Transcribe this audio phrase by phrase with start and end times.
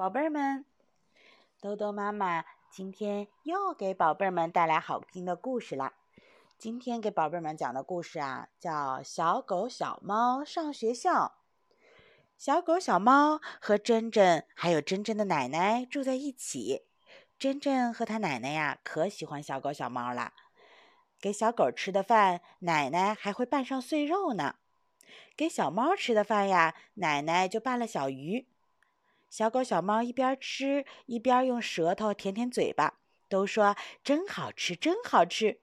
[0.00, 0.64] 宝贝儿们，
[1.60, 5.92] 豆豆妈妈今天又给宝贝儿们带来好听的故事啦。
[6.56, 11.34] 今天给宝贝儿们讲的故事啊，叫《小狗小猫上学校》。
[12.38, 16.86] 小狗小猫和珍珍还有珍珍的奶奶住在一起。
[17.38, 20.32] 珍珍和他奶奶呀，可喜欢小狗小猫了。
[21.20, 24.54] 给小狗吃的饭，奶奶还会拌上碎肉呢；
[25.36, 28.46] 给小猫吃的饭呀，奶奶就拌了小鱼。
[29.30, 35.60] 小狗小猫一边吃一边用舌头舔舔嘴巴，都说真好吃，真好吃。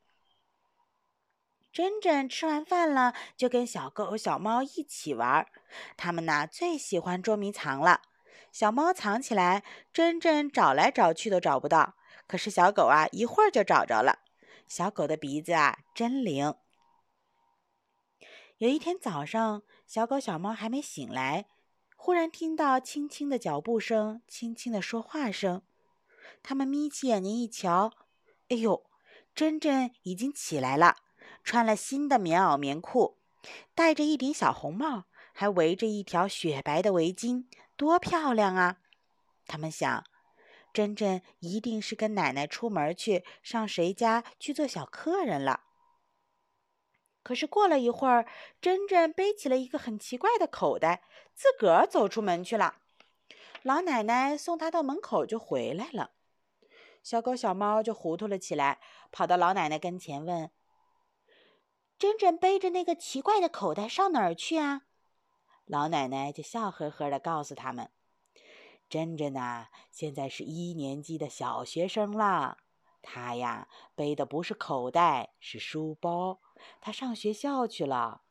[1.73, 5.45] 珍珍吃完饭了，就跟小狗小猫一起玩。
[5.97, 8.01] 他们呐最喜欢捉迷藏了。
[8.53, 14.19] 小猫藏起来，珍珍找来找去都找不到，可是小狗啊一会儿就找着了。
[14.67, 16.55] 小狗的鼻子啊真灵。
[18.57, 21.45] 有一天早上，小狗小猫还没醒来。
[21.99, 25.61] 忽然听到轻轻的脚步声，轻轻的说话声。
[26.41, 27.91] 他们眯起眼睛一瞧，
[28.47, 28.85] 哎呦，
[29.35, 30.95] 珍珍已经起来了，
[31.43, 33.17] 穿了新的棉袄棉裤，
[33.75, 38.77] 戴着一顶小红帽，还围着一条雪白的围巾，多漂亮啊！
[39.45, 40.05] 他们想，
[40.71, 45.63] 珍珍一定是跟奶奶出门去，上谁家去做小客人了。
[47.27, 48.25] 可是过了一会儿，
[48.61, 51.03] 珍珍背起了一个很奇怪的口袋，
[51.35, 52.75] 自个儿走出门去了。
[53.63, 56.11] 老奶奶送她到门口就回来了。
[57.03, 58.79] 小狗小猫就糊涂了起来，
[59.11, 60.51] 跑到老奶奶跟前问
[61.99, 64.83] ：“珍珍背着那个奇怪的口袋上哪儿去啊？”
[65.67, 67.91] 老奶奶就笑呵呵地告诉他们
[68.87, 72.59] ：“珍珍呐，现在是一年级的小学生了。”
[73.03, 76.39] 他呀，背的不是口袋，是书包。
[76.81, 78.23] 他上学校去了。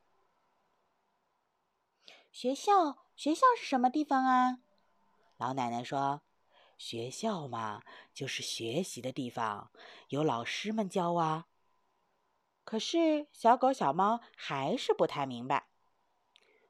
[2.32, 4.58] 学校，学校是什么地方啊？
[5.36, 6.22] 老奶奶说
[6.76, 9.70] ：“学校嘛，就是学习的地方，
[10.08, 11.46] 有老师们教啊。”
[12.64, 15.68] 可是小狗小猫还是不太明白。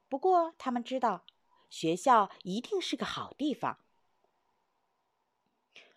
[0.07, 1.25] 不过他们知道，
[1.69, 3.79] 学校一定是个好地方。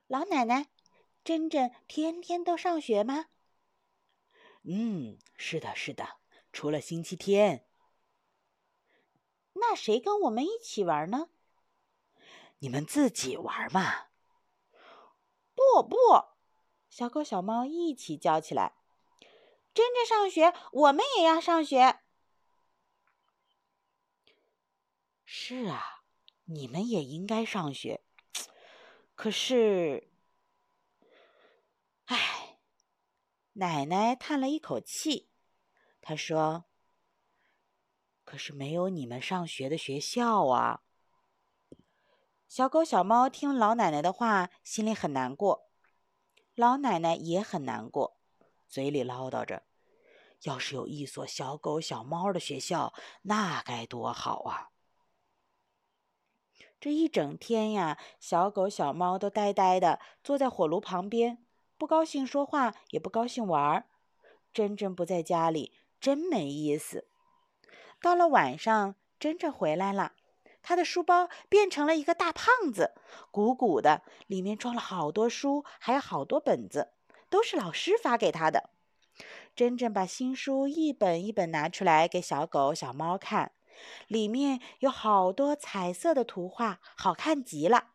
[0.07, 0.67] 老奶奶。
[1.23, 3.27] 珍珍天天都上学吗？
[4.63, 6.19] 嗯，是的，是的，
[6.53, 7.67] 除了星期天。
[9.55, 11.31] 那谁跟我们一起玩呢？
[12.59, 14.09] 你们自己玩嘛。
[15.55, 15.97] 不不，
[16.89, 18.75] 小狗小猫一起叫起来
[19.73, 22.01] ：“珍珍上学，我们也要上学。”
[25.25, 26.03] 是啊，
[26.45, 28.03] 你们也应该上学。
[29.17, 30.10] 可是。
[33.55, 35.29] 奶奶叹了一口气，
[36.01, 36.67] 她说
[38.25, 40.83] ：“可是没有你们上学的学校啊。”
[42.47, 45.71] 小狗小猫听老奶奶的话，心里很难过。
[46.55, 48.21] 老奶奶也很难过，
[48.69, 49.65] 嘴里唠叨着
[50.43, 54.71] ：“要是有一所小狗小猫的学校，那该多好啊！”
[56.81, 61.45] 这一整天呀，小狗小猫都呆呆的坐在火炉旁边。
[61.81, 63.87] 不高兴说话，也不高兴玩儿。
[64.53, 67.09] 珍珍不在家里，真没意思。
[68.03, 70.13] 到了晚上，珍珍回来了，
[70.61, 72.93] 她的书包变成了一个大胖子，
[73.31, 76.93] 鼓鼓的，里面装了好多书，还有好多本子，
[77.31, 78.69] 都是老师发给她的。
[79.57, 83.53] 珍珍把新书一本一本拿出来给小狗小猫看，
[84.07, 87.87] 里面有好多彩色的图画，好看极了。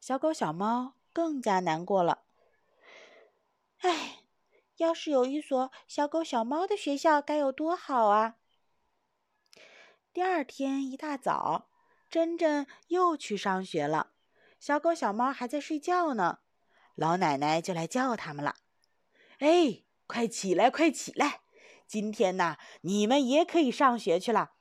[0.00, 2.22] 小狗小猫更加难过了。
[3.80, 4.24] 唉，
[4.76, 8.36] 要是有一所小狗小猫的学校，该有多好啊！
[10.12, 11.70] 第二天一大早，
[12.10, 14.12] 珍珍又去上学了。
[14.58, 16.40] 小狗小猫还在睡觉呢，
[16.94, 18.56] 老奶奶就来叫他们了
[19.40, 21.40] ：“哎，快起来，快起来！
[21.86, 24.52] 今天呐，你们也可以上学去了。”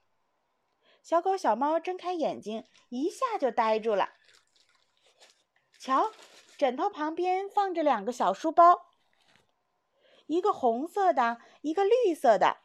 [1.03, 4.13] 小狗小猫睁开眼睛，一下就呆住了。
[5.77, 6.11] 瞧，
[6.57, 8.88] 枕头旁边放着两个小书包。
[10.29, 12.57] 一个红色的，一个绿色的。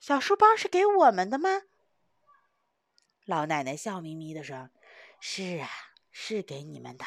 [0.00, 1.62] 小书包是给我们的吗？
[3.24, 4.70] 老奶奶笑眯眯的说
[5.20, 5.68] ：“是啊，
[6.10, 7.04] 是给你们的。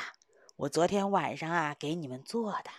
[0.56, 2.72] 我昨天晚上啊，给你们做的。”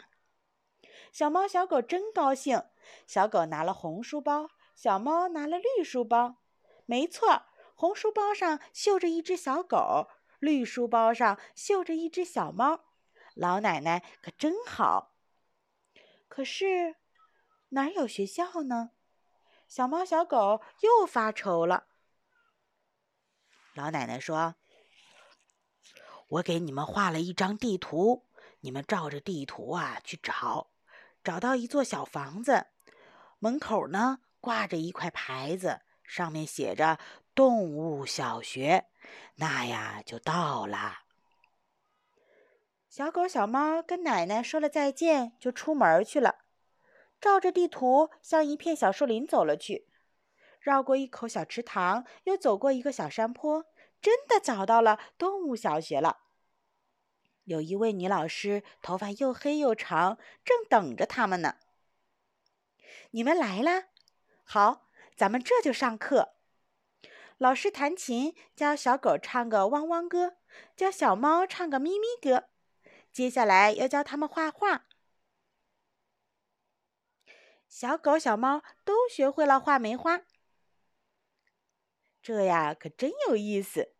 [1.12, 2.64] 小猫小狗真高兴。
[3.06, 6.36] 小狗拿了红书包，小猫拿了绿书包。
[6.86, 7.42] 没错，
[7.74, 10.08] 红书包上绣着一只小狗，
[10.38, 12.86] 绿书包上绣着一只小猫。
[13.40, 15.14] 老奶奶可真好，
[16.28, 16.96] 可是
[17.70, 18.90] 哪有学校呢？
[19.66, 21.86] 小猫小狗又发愁了。
[23.72, 24.56] 老奶奶说
[26.28, 28.26] ：“我给你们画了一张地图，
[28.60, 30.70] 你们照着地图啊去找，
[31.24, 32.66] 找到一座小房子，
[33.38, 36.98] 门口呢挂着一块牌子，上面写着
[37.34, 38.90] ‘动物小学’，
[39.36, 41.04] 那呀就到了。”
[42.90, 46.40] 小狗、小猫跟奶奶说了再见，就出门去了。
[47.20, 49.86] 照着地图，向一片小树林走了去。
[50.58, 53.64] 绕过一口小池塘，又走过一个小山坡，
[54.02, 56.18] 真的找到了动物小学了。
[57.44, 61.58] 有一位女老师，头发又黑又长，正等着他们呢。
[63.12, 63.84] 你们来啦，
[64.42, 66.34] 好，咱们这就上课。
[67.38, 70.38] 老师弹琴，教小狗唱个汪汪歌，
[70.74, 72.48] 教小猫唱个咪咪歌。
[73.12, 74.86] 接下来要教他们画画。
[77.68, 80.22] 小狗、小猫都学会了画梅花。
[82.22, 83.94] 这呀，可真有意思。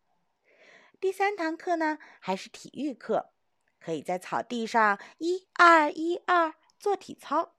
[1.01, 3.33] 第三堂课呢，还是体育课，
[3.79, 7.57] 可以在草地上一二一二做体操。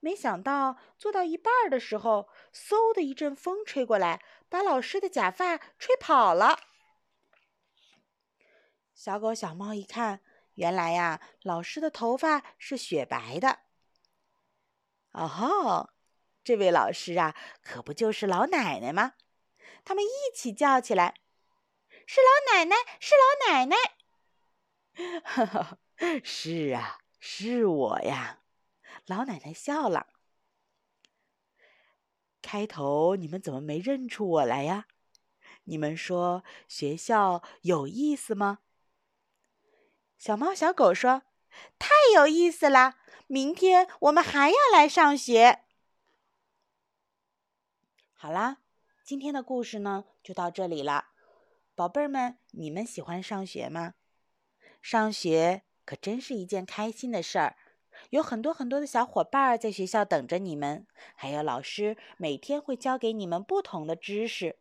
[0.00, 6.58] 没想到做到一半的时候，嗖的一阵风吹过来，把老师的假发吹跑了。
[8.94, 10.20] 小狗、小猫一看，
[10.58, 13.60] 原来呀，老师的头发是雪白的。
[15.12, 15.90] 哦吼，
[16.42, 19.14] 这位老师啊，可不就是老奶奶吗？
[19.84, 21.14] 他们一起叫起来
[22.06, 23.76] ：“是老奶奶，是老奶奶！”
[25.22, 25.78] 哈哈，
[26.24, 28.40] 是啊，是我呀！
[29.06, 30.08] 老奶奶笑了。
[32.42, 34.88] 开头你们怎么没认出我来呀？
[35.64, 38.58] 你们说学校有意思吗？
[40.18, 41.22] 小猫、小狗说
[41.78, 42.96] ：“太有意思了！
[43.28, 45.60] 明天我们还要来上学。”
[48.12, 48.58] 好啦。
[49.04, 51.06] 今天的故事呢，就到这里了，
[51.74, 53.94] 宝贝儿们，你们喜欢上学吗？
[54.82, 57.56] 上学可真是一件开心的事儿，
[58.10, 64.58] 有很多很多的小伙伴在学校等着你们，还有老师每天会教给你们不同的知识。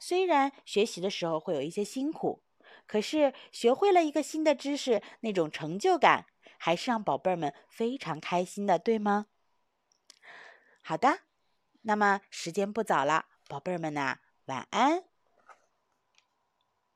[0.00, 2.42] 虽然学习的时候会有一些辛苦，
[2.86, 6.26] 可是学会了一个新的知识，那种成就感
[6.58, 9.26] 还是让宝贝儿们非常开心的，对吗？
[10.82, 11.20] 好的，
[11.82, 13.26] 那么时间不早了。
[13.48, 15.13] 宝贝儿们呐，晚安。